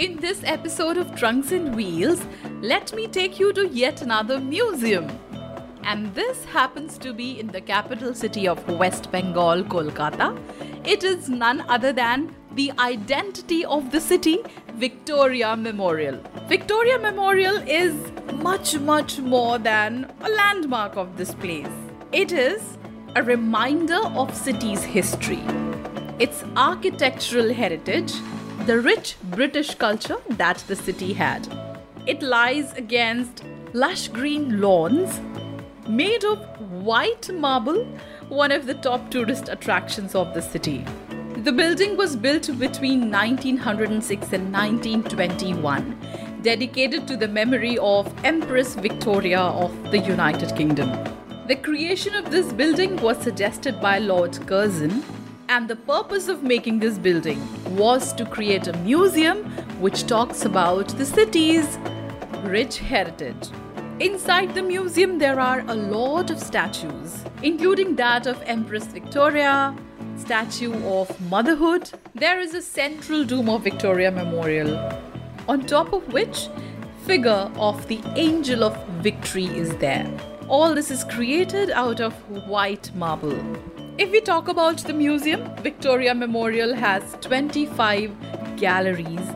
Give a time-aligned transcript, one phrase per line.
[0.00, 2.22] In this episode of Trunks and Wheels,
[2.62, 5.06] let me take you to yet another museum.
[5.82, 10.38] And this happens to be in the capital city of West Bengal, Kolkata.
[10.86, 14.38] It is none other than the identity of the city,
[14.76, 16.18] Victoria Memorial.
[16.48, 17.94] Victoria Memorial is
[18.36, 21.76] much, much more than a landmark of this place.
[22.10, 22.78] It is
[23.16, 25.42] a reminder of city's history
[26.20, 28.12] its architectural heritage,
[28.66, 31.48] the rich British culture that the city had.
[32.06, 35.18] It lies against lush green lawns
[35.88, 36.38] made of
[36.70, 37.84] white marble,
[38.28, 40.84] one of the top tourist attractions of the city.
[41.38, 49.40] The building was built between 1906 and 1921, dedicated to the memory of Empress Victoria
[49.40, 50.90] of the United Kingdom.
[51.48, 55.02] The creation of this building was suggested by Lord Curzon,
[55.50, 57.40] and the purpose of making this building
[57.76, 59.38] was to create a museum
[59.80, 61.76] which talks about the city's
[62.44, 63.48] rich heritage.
[63.98, 69.74] Inside the museum, there are a lot of statues, including that of Empress Victoria,
[70.16, 71.90] statue of motherhood.
[72.14, 74.78] There is a central dome of Victoria Memorial,
[75.48, 76.48] on top of which
[77.06, 80.08] figure of the angel of victory is there.
[80.46, 82.14] All this is created out of
[82.48, 83.36] white marble.
[84.02, 89.26] If we talk about the museum, Victoria Memorial has 25 galleries,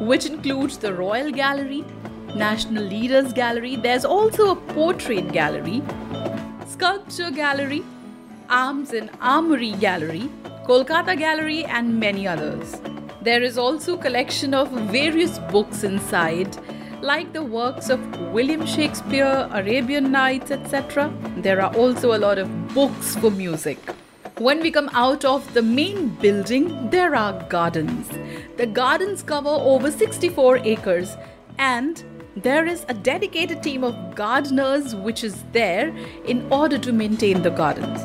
[0.00, 1.84] which includes the Royal Gallery,
[2.34, 3.76] National Leaders Gallery.
[3.76, 5.82] There's also a portrait gallery,
[6.66, 7.82] sculpture gallery,
[8.48, 10.30] arms and armory gallery,
[10.66, 12.80] Kolkata gallery, and many others.
[13.20, 16.56] There is also collection of various books inside,
[17.02, 18.00] like the works of
[18.32, 21.12] William Shakespeare, Arabian Nights, etc.
[21.36, 23.78] There are also a lot of books for music.
[24.38, 28.08] When we come out of the main building, there are gardens.
[28.56, 31.16] The gardens cover over 64 acres
[31.56, 32.02] and
[32.34, 35.94] there is a dedicated team of gardeners which is there
[36.24, 38.04] in order to maintain the gardens.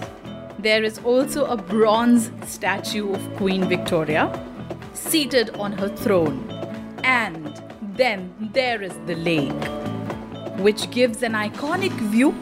[0.59, 4.31] There is also a bronze statue of Queen Victoria
[4.94, 6.47] seated on her throne.
[7.03, 7.59] And
[7.95, 9.63] then there is the lake,
[10.59, 12.35] which gives an iconic view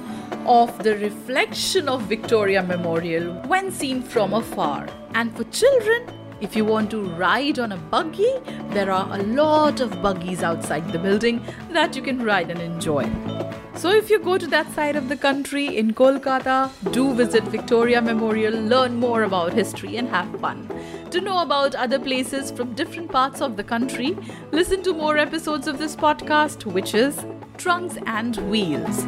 [0.47, 4.87] of the reflection of Victoria Memorial when seen from afar.
[5.13, 6.07] And for children,
[6.39, 8.31] if you want to ride on a buggy,
[8.69, 13.09] there are a lot of buggies outside the building that you can ride and enjoy.
[13.75, 18.01] So, if you go to that side of the country in Kolkata, do visit Victoria
[18.01, 20.67] Memorial, learn more about history, and have fun.
[21.11, 24.17] To know about other places from different parts of the country,
[24.51, 27.23] listen to more episodes of this podcast, which is
[27.57, 29.05] Trunks and Wheels.